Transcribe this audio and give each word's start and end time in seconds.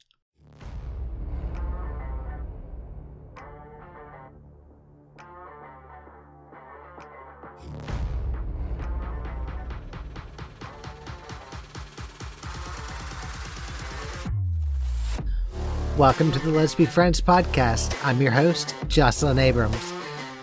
Welcome 15.96 16.30
to 16.32 16.38
the 16.38 16.50
Let's 16.50 16.74
Be 16.74 16.84
Friends 16.84 17.22
podcast. 17.22 17.98
I'm 18.04 18.20
your 18.20 18.30
host, 18.30 18.74
Jocelyn 18.86 19.38
Abrams. 19.38 19.94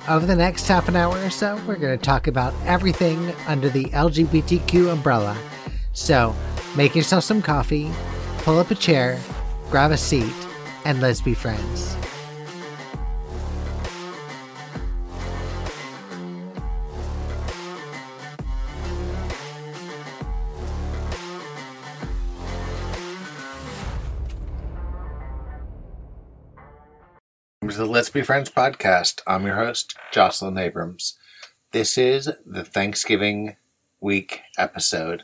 Over 0.09 0.25
the 0.25 0.35
next 0.35 0.67
half 0.67 0.87
an 0.87 0.95
hour 0.95 1.15
or 1.23 1.29
so, 1.29 1.61
we're 1.67 1.75
going 1.75 1.95
to 1.95 2.03
talk 2.03 2.25
about 2.25 2.55
everything 2.65 3.31
under 3.45 3.69
the 3.69 3.83
LGBTQ 3.85 4.91
umbrella. 4.91 5.37
So, 5.91 6.35
make 6.75 6.95
yourself 6.95 7.23
some 7.23 7.39
coffee, 7.39 7.91
pull 8.39 8.57
up 8.57 8.71
a 8.71 8.75
chair, 8.75 9.19
grab 9.69 9.91
a 9.91 9.97
seat, 9.97 10.33
and 10.85 10.99
let's 11.01 11.21
be 11.21 11.35
friends. 11.35 11.95
To 27.69 27.77
the 27.77 27.85
Let's 27.85 28.09
Be 28.09 28.21
Friends 28.21 28.49
podcast. 28.49 29.21
I'm 29.25 29.45
your 29.45 29.55
host, 29.55 29.95
Jocelyn 30.11 30.57
Abrams. 30.57 31.17
This 31.71 31.97
is 31.97 32.29
the 32.45 32.63
Thanksgiving 32.65 33.55
week 34.01 34.41
episode. 34.57 35.23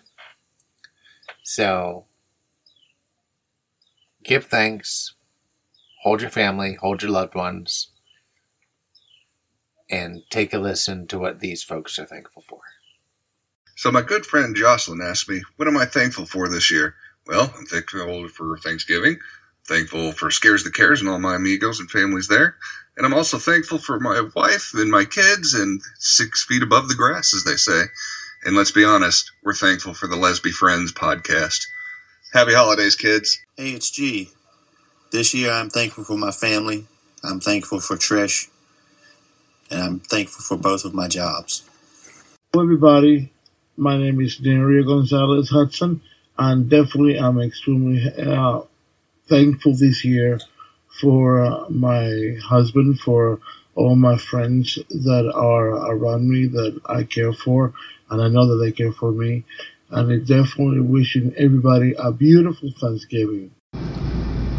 So, 1.44 2.06
give 4.24 4.46
thanks, 4.46 5.16
hold 6.04 6.22
your 6.22 6.30
family, 6.30 6.78
hold 6.80 7.02
your 7.02 7.12
loved 7.12 7.36
ones, 7.36 7.90
and 9.90 10.22
take 10.30 10.54
a 10.54 10.60
listen 10.60 11.08
to 11.08 11.20
what 11.20 11.42
these 11.42 11.62
folks 11.62 12.00
are 12.00 12.06
thankful 12.06 12.44
for. 12.48 12.62
So, 13.76 13.92
my 13.92 14.02
good 14.02 14.26
friend 14.26 14.56
Jocelyn 14.56 15.02
asked 15.02 15.30
me, 15.30 15.42
What 15.58 15.68
am 15.68 15.78
I 15.78 15.86
thankful 15.86 16.26
for 16.26 16.48
this 16.48 16.72
year? 16.72 16.96
Well, 17.28 17.54
I'm 17.58 17.66
thankful 17.66 18.30
for 18.30 18.58
Thanksgiving. 18.60 19.20
Thankful 19.70 20.14
for 20.14 20.32
Scares 20.32 20.64
the 20.64 20.72
Cares 20.72 21.00
and 21.00 21.08
all 21.08 21.20
my 21.20 21.36
amigos 21.36 21.80
and 21.80 21.92
families 21.92 22.28
there. 22.28 22.56
And 22.98 23.06
I'm 23.06 23.14
also 23.14 23.38
thankful 23.38 23.78
for 23.78 24.00
my 24.00 24.28
wife 24.36 24.72
and 24.74 24.90
my 24.90 25.06
kids 25.06 25.54
and 25.54 25.80
six 26.00 26.44
feet 26.44 26.64
above 26.64 26.88
the 26.88 26.96
grass, 26.96 27.36
as 27.36 27.44
they 27.44 27.56
say. 27.56 27.84
And 28.46 28.56
let's 28.56 28.72
be 28.72 28.84
honest, 28.84 29.32
we're 29.44 29.54
thankful 29.54 29.94
for 29.94 30.08
the 30.08 30.16
Lesby 30.16 30.50
Friends 30.50 30.92
podcast. 30.92 31.68
Happy 32.34 32.52
holidays, 32.52 32.96
kids. 32.96 33.40
Hey, 33.58 33.70
it's 33.70 33.92
G. 33.92 34.32
This 35.12 35.36
year 35.36 35.52
I'm 35.52 35.70
thankful 35.70 36.04
for 36.04 36.18
my 36.18 36.32
family. 36.32 36.88
I'm 37.24 37.40
thankful 37.40 37.80
for 37.80 37.96
Trish. 37.96 38.50
And 39.70 39.82
I'm 39.82 40.00
thankful 40.00 40.42
for 40.42 40.60
both 40.60 40.84
of 40.84 40.96
my 40.96 41.08
jobs. 41.08 41.64
Hello, 42.52 42.64
everybody. 42.64 43.32
My 43.78 44.00
name 44.00 44.20
is 44.20 44.36
Daria 44.38 44.84
Gonzalez 44.84 45.52
Hudson, 45.52 46.02
and 46.40 46.68
definitely 46.68 47.20
I'm 47.20 47.40
extremely 47.40 48.12
uh, 48.18 48.62
thankful 49.30 49.74
this 49.76 50.04
year 50.04 50.40
for 51.00 51.46
uh, 51.46 51.70
my 51.70 52.36
husband, 52.44 53.00
for 53.00 53.40
all 53.76 53.96
my 53.96 54.18
friends 54.18 54.78
that 54.90 55.32
are 55.34 55.70
around 55.70 56.30
me 56.30 56.48
that 56.48 56.80
I 56.88 57.04
care 57.04 57.32
for, 57.32 57.74
and 58.10 58.22
I 58.22 58.28
know 58.28 58.48
that 58.48 58.64
they 58.64 58.72
care 58.72 58.92
for 58.92 59.12
me. 59.12 59.46
And 59.92 60.12
it 60.12 60.26
definitely 60.28 60.82
wishing 60.82 61.34
everybody 61.38 61.94
a 61.98 62.12
beautiful 62.12 62.72
Thanksgiving. 62.72 63.52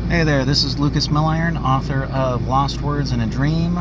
Hey 0.09 0.25
there, 0.25 0.45
this 0.45 0.65
is 0.65 0.79
Lucas 0.79 1.07
Milliron, 1.07 1.63
author 1.63 2.05
of 2.05 2.49
Lost 2.49 2.81
Words 2.81 3.13
in 3.13 3.21
a 3.21 3.27
Dream, 3.27 3.79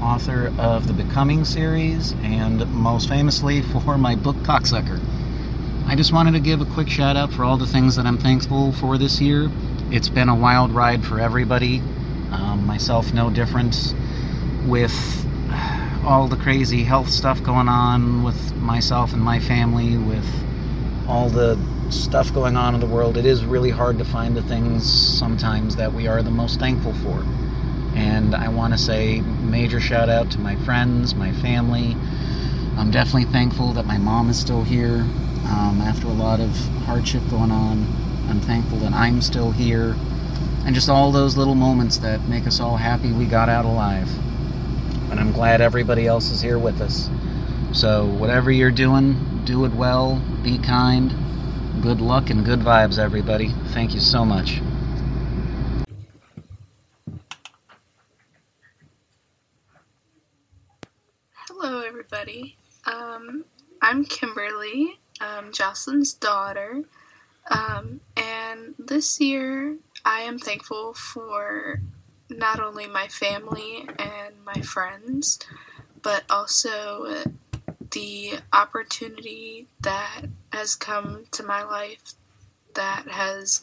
author 0.00 0.52
of 0.58 0.86
the 0.86 0.92
Becoming 0.92 1.44
series, 1.44 2.12
and 2.22 2.64
most 2.72 3.08
famously 3.08 3.62
for 3.84 3.98
my 3.98 4.14
book 4.14 4.36
Cocksucker. 4.36 5.00
I 5.86 5.96
just 5.96 6.12
wanted 6.12 6.32
to 6.32 6.40
give 6.40 6.60
a 6.60 6.66
quick 6.66 6.88
shout 6.88 7.16
out 7.16 7.32
for 7.32 7.44
all 7.44 7.56
the 7.56 7.66
things 7.66 7.96
that 7.96 8.06
I'm 8.06 8.16
thankful 8.18 8.72
for 8.72 8.96
this 8.96 9.20
year 9.20 9.50
it's 9.92 10.08
been 10.08 10.30
a 10.30 10.34
wild 10.34 10.70
ride 10.70 11.04
for 11.04 11.20
everybody. 11.20 11.80
Um, 12.30 12.66
myself, 12.66 13.12
no 13.12 13.28
different. 13.28 13.94
With 14.66 14.94
all 16.02 16.28
the 16.28 16.36
crazy 16.36 16.82
health 16.82 17.10
stuff 17.10 17.42
going 17.42 17.68
on 17.68 18.22
with 18.22 18.56
myself 18.56 19.12
and 19.12 19.20
my 19.20 19.38
family, 19.38 19.98
with 19.98 20.26
all 21.06 21.28
the 21.28 21.58
stuff 21.90 22.32
going 22.32 22.56
on 22.56 22.74
in 22.74 22.80
the 22.80 22.86
world, 22.86 23.18
it 23.18 23.26
is 23.26 23.44
really 23.44 23.68
hard 23.68 23.98
to 23.98 24.04
find 24.04 24.34
the 24.34 24.42
things 24.42 24.90
sometimes 24.90 25.76
that 25.76 25.92
we 25.92 26.08
are 26.08 26.22
the 26.22 26.30
most 26.30 26.58
thankful 26.58 26.94
for. 26.94 27.22
And 27.94 28.34
I 28.34 28.48
want 28.48 28.72
to 28.72 28.78
say 28.78 29.20
major 29.20 29.78
shout 29.78 30.08
out 30.08 30.30
to 30.30 30.40
my 30.40 30.56
friends, 30.64 31.14
my 31.14 31.32
family. 31.32 31.94
I'm 32.78 32.90
definitely 32.90 33.30
thankful 33.30 33.74
that 33.74 33.84
my 33.84 33.98
mom 33.98 34.30
is 34.30 34.40
still 34.40 34.64
here 34.64 35.00
um, 35.50 35.82
after 35.84 36.06
a 36.06 36.12
lot 36.12 36.40
of 36.40 36.48
hardship 36.86 37.22
going 37.28 37.50
on. 37.50 38.01
I'm 38.32 38.40
thankful 38.40 38.78
that 38.78 38.94
I'm 38.94 39.20
still 39.20 39.50
here. 39.50 39.94
And 40.64 40.74
just 40.74 40.88
all 40.88 41.12
those 41.12 41.36
little 41.36 41.54
moments 41.54 41.98
that 41.98 42.28
make 42.28 42.46
us 42.46 42.60
all 42.60 42.78
happy 42.78 43.12
we 43.12 43.26
got 43.26 43.50
out 43.50 43.66
alive. 43.66 44.08
And 45.10 45.20
I'm 45.20 45.32
glad 45.32 45.60
everybody 45.60 46.06
else 46.06 46.30
is 46.30 46.40
here 46.40 46.58
with 46.58 46.80
us. 46.80 47.10
So, 47.72 48.06
whatever 48.06 48.50
you're 48.50 48.70
doing, 48.70 49.42
do 49.44 49.66
it 49.66 49.72
well, 49.74 50.22
be 50.42 50.56
kind. 50.56 51.14
Good 51.82 52.00
luck 52.00 52.30
and 52.30 52.42
good 52.42 52.60
vibes, 52.60 52.98
everybody. 52.98 53.50
Thank 53.74 53.92
you 53.92 54.00
so 54.00 54.24
much. 54.24 54.62
Hello, 61.48 61.82
everybody. 61.82 62.56
Um, 62.86 63.44
I'm 63.82 64.06
Kimberly, 64.06 64.98
um, 65.20 65.52
Jocelyn's 65.52 66.14
daughter. 66.14 66.84
Um, 67.50 68.00
and 68.52 68.74
this 68.78 69.20
year, 69.20 69.76
I 70.04 70.20
am 70.20 70.38
thankful 70.38 70.94
for 70.94 71.80
not 72.28 72.60
only 72.60 72.86
my 72.86 73.08
family 73.08 73.88
and 73.98 74.34
my 74.44 74.60
friends, 74.60 75.38
but 76.02 76.24
also 76.28 77.24
the 77.92 78.34
opportunity 78.52 79.68
that 79.80 80.22
has 80.52 80.74
come 80.74 81.24
to 81.30 81.42
my 81.42 81.62
life 81.62 82.14
that 82.74 83.06
has 83.08 83.62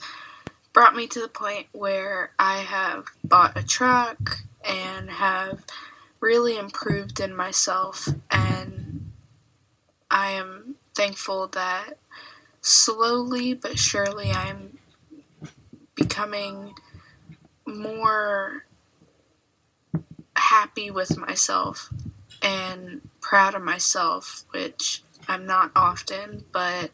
brought 0.73 0.95
me 0.95 1.07
to 1.07 1.19
the 1.19 1.27
point 1.27 1.67
where 1.71 2.31
I 2.39 2.57
have 2.59 3.05
bought 3.23 3.57
a 3.57 3.65
truck 3.65 4.37
and 4.63 5.09
have 5.09 5.63
really 6.19 6.57
improved 6.57 7.19
in 7.19 7.35
myself. 7.35 8.07
And 8.31 9.11
I 10.09 10.31
am 10.31 10.75
thankful 10.95 11.47
that 11.47 11.93
slowly 12.61 13.53
but 13.53 13.79
surely 13.79 14.31
I'm 14.31 14.78
becoming 15.99 16.73
more 17.65 18.65
happy 20.35 20.89
with 20.89 21.17
myself 21.17 21.91
and 22.41 23.01
proud 23.21 23.55
of 23.55 23.61
myself, 23.61 24.43
which 24.51 25.03
I'm 25.27 25.45
not 25.45 25.71
often, 25.75 26.45
but 26.51 26.91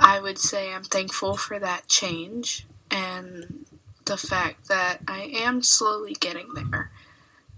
I 0.00 0.20
would 0.20 0.38
say 0.38 0.72
I'm 0.72 0.84
thankful 0.84 1.36
for 1.36 1.58
that 1.58 1.88
change 1.88 2.66
and 2.90 3.66
the 4.06 4.16
fact 4.16 4.68
that 4.68 4.98
I 5.06 5.22
am 5.34 5.62
slowly 5.62 6.14
getting 6.14 6.52
there. 6.54 6.90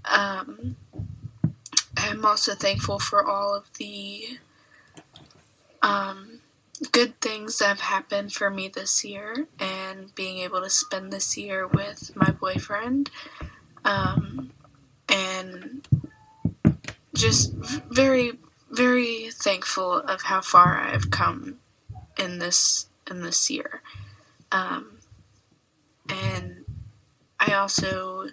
Um, 0.04 0.76
I'm 1.96 2.24
also 2.24 2.54
thankful 2.54 2.98
for 2.98 3.24
all 3.24 3.54
of 3.54 3.64
the 3.78 4.38
um, 5.82 6.35
good 6.92 7.20
things 7.20 7.58
that 7.58 7.68
have 7.68 7.80
happened 7.80 8.32
for 8.32 8.50
me 8.50 8.68
this 8.68 9.04
year 9.04 9.46
and 9.58 10.14
being 10.14 10.38
able 10.38 10.60
to 10.60 10.70
spend 10.70 11.12
this 11.12 11.36
year 11.36 11.66
with 11.66 12.14
my 12.14 12.30
boyfriend 12.30 13.10
um, 13.84 14.50
and 15.08 15.86
just 17.14 17.52
very 17.90 18.32
very 18.70 19.30
thankful 19.30 19.94
of 19.94 20.22
how 20.22 20.40
far 20.40 20.78
I've 20.78 21.10
come 21.10 21.58
in 22.18 22.38
this 22.38 22.86
in 23.10 23.22
this 23.22 23.48
year. 23.50 23.82
Um, 24.52 24.98
and 26.08 26.64
I 27.38 27.54
also 27.54 28.28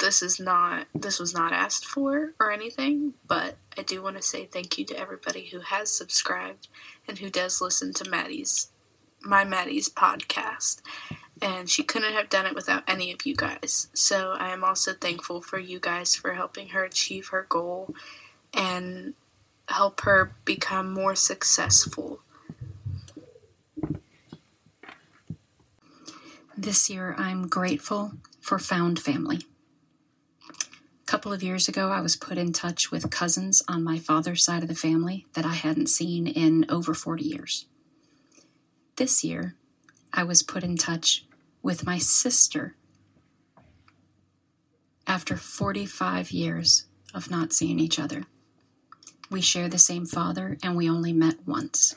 this 0.00 0.22
is 0.22 0.40
not 0.40 0.86
this 0.94 1.20
was 1.20 1.32
not 1.32 1.52
asked 1.52 1.84
for 1.84 2.32
or 2.40 2.50
anything, 2.50 3.14
but 3.28 3.56
I 3.78 3.82
do 3.82 4.02
want 4.02 4.16
to 4.16 4.22
say 4.22 4.46
thank 4.46 4.78
you 4.78 4.84
to 4.86 4.98
everybody 4.98 5.46
who 5.46 5.60
has 5.60 5.90
subscribed 5.90 6.68
and 7.06 7.18
who 7.18 7.30
does 7.30 7.60
listen 7.60 7.92
to 7.94 8.10
Maddie's 8.10 8.68
my 9.22 9.44
Maddie's 9.44 9.88
podcast. 9.88 10.80
And 11.42 11.70
she 11.70 11.82
couldn't 11.82 12.12
have 12.12 12.28
done 12.28 12.46
it 12.46 12.54
without 12.54 12.82
any 12.86 13.12
of 13.12 13.24
you 13.24 13.34
guys. 13.34 13.88
So 13.94 14.32
I 14.38 14.50
am 14.50 14.64
also 14.64 14.92
thankful 14.92 15.40
for 15.40 15.58
you 15.58 15.78
guys 15.78 16.14
for 16.14 16.34
helping 16.34 16.68
her 16.68 16.84
achieve 16.84 17.28
her 17.28 17.46
goal 17.48 17.94
and 18.52 19.14
help 19.68 20.02
her 20.02 20.34
become 20.44 20.92
more 20.92 21.14
successful. 21.14 22.20
This 26.56 26.90
year, 26.90 27.14
I'm 27.16 27.48
grateful 27.48 28.12
for 28.42 28.58
found 28.58 29.00
family. 29.00 29.40
A 31.10 31.18
couple 31.18 31.32
of 31.32 31.42
years 31.42 31.66
ago, 31.66 31.90
I 31.90 32.02
was 32.02 32.14
put 32.14 32.38
in 32.38 32.52
touch 32.52 32.92
with 32.92 33.10
cousins 33.10 33.64
on 33.66 33.82
my 33.82 33.98
father's 33.98 34.44
side 34.44 34.62
of 34.62 34.68
the 34.68 34.76
family 34.76 35.26
that 35.32 35.44
I 35.44 35.54
hadn't 35.54 35.88
seen 35.88 36.28
in 36.28 36.64
over 36.68 36.94
40 36.94 37.24
years. 37.24 37.66
This 38.94 39.24
year, 39.24 39.56
I 40.12 40.22
was 40.22 40.44
put 40.44 40.62
in 40.62 40.76
touch 40.76 41.24
with 41.64 41.84
my 41.84 41.98
sister 41.98 42.76
after 45.04 45.36
45 45.36 46.30
years 46.30 46.84
of 47.12 47.28
not 47.28 47.52
seeing 47.52 47.80
each 47.80 47.98
other. 47.98 48.26
We 49.28 49.40
share 49.40 49.68
the 49.68 49.78
same 49.78 50.06
father 50.06 50.58
and 50.62 50.76
we 50.76 50.88
only 50.88 51.12
met 51.12 51.44
once. 51.44 51.96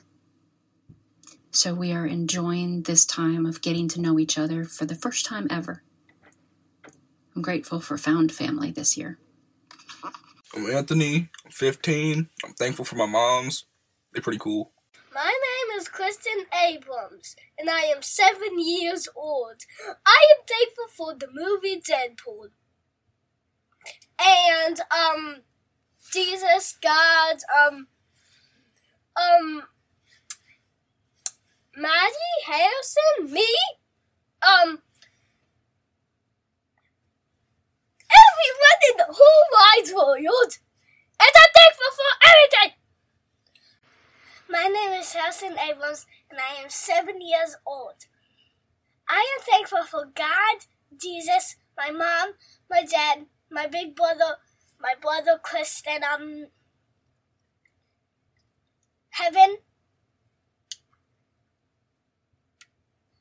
So 1.51 1.75
we 1.75 1.93
are 1.93 2.07
enjoying 2.07 2.81
this 2.81 3.05
time 3.05 3.45
of 3.45 3.61
getting 3.61 3.87
to 3.89 4.01
know 4.01 4.17
each 4.17 4.39
other 4.39 4.63
for 4.63 4.85
the 4.85 4.95
first 4.95 5.23
time 5.23 5.45
ever. 5.51 5.83
I'm 7.35 7.41
grateful 7.41 7.79
for 7.79 7.97
found 7.97 8.31
family 8.31 8.71
this 8.71 8.97
year. 8.97 9.17
I'm 10.55 10.69
Anthony. 10.69 11.29
I'm 11.43 11.51
15. 11.51 12.29
I'm 12.45 12.53
thankful 12.53 12.85
for 12.85 12.95
my 12.95 13.07
moms. 13.07 13.65
They're 14.11 14.21
pretty 14.21 14.39
cool. 14.39 14.71
My 15.13 15.23
name 15.31 15.79
is 15.79 15.87
Kristen 15.89 16.45
Abrams, 16.67 17.35
and 17.57 17.69
I 17.69 17.81
am 17.81 18.01
seven 18.01 18.59
years 18.59 19.07
old. 19.15 19.61
I 20.05 20.27
am 20.31 20.45
thankful 20.47 20.87
for 20.95 21.13
the 21.15 21.27
movie 21.31 21.81
Deadpool. 21.81 22.49
And, 24.19 24.79
um, 24.91 25.37
Jesus, 26.11 26.77
God, 26.81 27.37
um, 27.59 27.87
um, 29.15 29.63
Maddie, 31.75 32.43
Harrison, 32.45 33.33
me, 33.33 33.47
um, 34.41 34.79
everyone 38.33 38.79
in 38.89 38.97
the 38.97 39.13
whole 39.13 39.45
wide 39.53 39.89
world. 39.95 40.57
And 41.19 41.33
I'm 41.35 41.53
thankful 41.53 41.91
for 41.95 42.11
everything. 42.29 42.77
My 44.49 44.67
name 44.67 44.99
is 44.99 45.13
Harrison 45.13 45.57
Abrams, 45.57 46.05
and 46.29 46.39
I 46.39 46.61
am 46.61 46.69
seven 46.69 47.21
years 47.21 47.55
old. 47.65 48.05
I 49.07 49.25
am 49.37 49.43
thankful 49.45 49.83
for 49.83 50.05
God, 50.13 50.65
Jesus, 50.99 51.55
my 51.77 51.91
mom, 51.91 52.33
my 52.69 52.83
dad, 52.83 53.25
my 53.49 53.67
big 53.67 53.95
brother, 53.95 54.37
my 54.79 54.93
brother 54.99 55.39
Chris, 55.41 55.81
and 55.87 56.03
um, 56.03 56.47
heaven, 59.11 59.57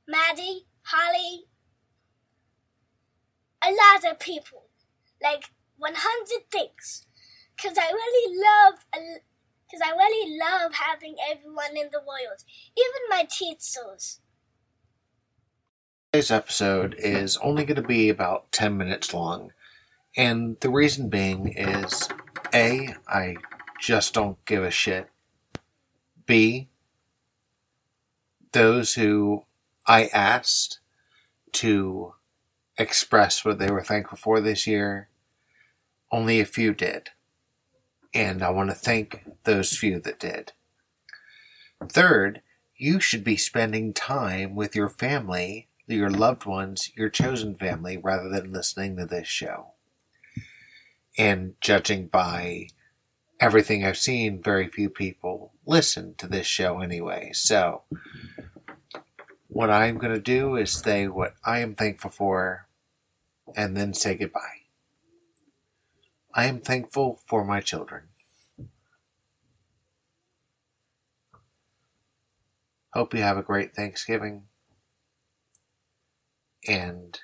Maddie, 0.07 0.67
Holly, 0.83 1.45
a 3.65 3.71
lot 3.71 4.11
of 4.13 4.19
people, 4.19 4.72
like 5.23 5.51
100 5.79 6.51
things, 6.51 7.07
because 7.57 7.79
I 7.79 7.91
really 7.91 8.39
love, 8.39 8.85
because 8.93 9.81
I 9.85 9.91
really 9.91 10.39
love 10.39 10.73
having 10.75 11.17
everyone 11.31 11.77
in 11.77 11.91
the 11.93 12.01
world, 12.01 12.45
even 12.77 13.09
my 13.09 13.27
teachers. 13.31 14.21
Today's 16.13 16.31
episode 16.31 16.95
is 16.99 17.39
only 17.39 17.65
going 17.65 17.81
to 17.81 17.89
be 17.89 18.09
about 18.11 18.53
10 18.53 18.77
minutes 18.77 19.15
long. 19.15 19.53
And 20.15 20.61
the 20.61 20.69
reason 20.69 21.09
being 21.09 21.55
is 21.57 22.07
A, 22.55 22.95
I 23.09 23.37
just 23.81 24.13
don't 24.13 24.45
give 24.45 24.63
a 24.63 24.71
shit. 24.71 25.09
B, 26.27 26.69
those 28.53 28.95
who 28.95 29.45
I 29.87 30.07
asked 30.09 30.81
to 31.53 32.15
express 32.77 33.43
what 33.43 33.59
they 33.59 33.71
were 33.71 33.83
thankful 33.83 34.19
for 34.19 34.41
this 34.43 34.67
year, 34.67 35.09
only 36.13 36.39
a 36.39 36.45
few 36.45 36.75
did. 36.75 37.11
And 38.15 38.43
I 38.43 38.51
want 38.51 38.71
to 38.71 38.77
thank 38.77 39.25
those 39.45 39.77
few 39.77 39.99
that 40.01 40.21
did. 40.21 40.53
Third, 41.89 42.43
you 42.77 43.01
should 43.01 43.25
be 43.25 43.37
spending 43.37 43.95
time 43.95 44.55
with 44.55 44.77
your 44.77 44.91
family, 44.91 45.69
your 45.87 46.11
loved 46.11 46.45
ones, 46.45 46.91
your 46.95 47.09
chosen 47.09 47.57
family, 47.57 47.97
rather 47.97 48.29
than 48.29 48.53
listening 48.53 48.97
to 48.97 49.07
this 49.07 49.27
show. 49.27 49.69
And 51.17 51.55
judging 51.61 52.09
by 52.09 52.69
everything 53.41 53.85
I've 53.85 53.99
seen, 53.99 54.43
very 54.43 54.69
few 54.69 54.91
people 54.91 55.53
listen 55.67 56.15
to 56.19 56.27
this 56.27 56.47
show 56.47 56.81
anyway. 56.81 57.31
So, 57.35 57.83
what 59.49 59.71
I'm 59.71 59.99
going 59.99 60.15
to 60.15 60.21
do 60.21 60.57
is 60.57 60.73
say 60.73 61.09
what 61.09 61.35
I 61.45 61.59
am 61.59 61.75
thankful 61.75 62.11
for 62.11 62.67
and 63.55 63.77
then 63.77 63.95
say 63.95 64.15
goodbye. 64.15 64.62
I 66.35 66.47
am 66.47 66.61
thankful 66.61 67.21
for 67.27 67.45
my 67.45 67.61
children. 67.61 68.05
Hope 72.95 73.13
you 73.15 73.21
have 73.21 73.37
a 73.37 73.43
great 73.43 73.75
Thanksgiving 73.75 74.45
and 76.67 77.21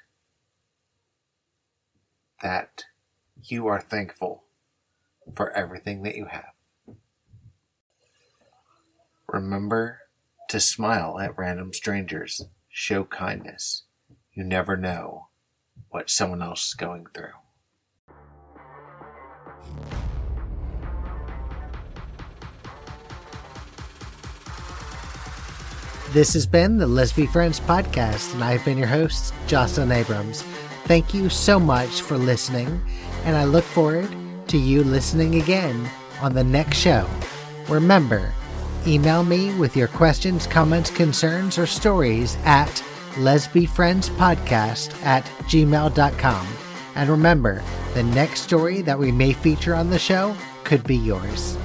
that 2.43 2.85
you 3.43 3.67
are 3.67 3.81
thankful 3.81 4.45
for 5.35 5.53
everything 5.53 6.03
that 6.03 6.17
you 6.17 6.27
have. 6.27 6.53
Remember 9.29 10.01
to 10.49 10.61
smile 10.61 11.19
at 11.19 11.37
random 11.39 11.73
strangers. 11.73 12.43
Show 12.71 13.05
kindness. 13.05 13.85
You 14.33 14.45
never 14.45 14.77
know 14.77 15.29
what 15.91 16.11
someone 16.11 16.43
else 16.43 16.69
is 16.69 16.75
going 16.75 17.07
through. 17.15 17.33
This 26.13 26.33
has 26.33 26.47
been 26.47 26.79
the 26.79 26.87
Let's 26.87 27.13
Friends 27.13 27.61
podcast, 27.61 28.33
and 28.33 28.43
I've 28.43 28.65
been 28.65 28.79
your 28.79 28.87
host, 28.87 29.35
Jocelyn 29.47 29.93
Abrams. 29.93 30.41
Thank 30.85 31.13
you 31.13 31.29
so 31.29 31.61
much 31.61 32.01
for 32.01 32.17
listening, 32.17 32.81
and 33.25 33.37
I 33.37 33.45
look 33.45 33.63
forward 33.63 34.09
to 34.49 34.57
you 34.57 34.83
listening 34.85 35.35
again 35.35 35.87
on 36.23 36.33
the 36.33 36.43
next 36.43 36.79
show. 36.79 37.07
Remember, 37.69 38.33
email 38.87 39.23
me 39.23 39.55
with 39.57 39.77
your 39.77 39.89
questions, 39.89 40.47
comments, 40.47 40.91
concerns, 40.91 41.59
or 41.59 41.67
stories 41.67 42.39
at 42.45 42.83
lesbiefriendspodcast 43.17 45.05
at 45.05 45.25
gmail.com. 45.25 46.47
And 46.95 47.11
remember, 47.11 47.63
the 47.93 48.03
next 48.03 48.41
story 48.41 48.81
that 48.81 48.99
we 48.99 49.13
may 49.13 49.35
feature 49.35 49.75
on 49.75 49.91
the 49.91 49.99
show 49.99 50.35
could 50.65 50.85
be 50.85 50.97
yours. 50.97 51.59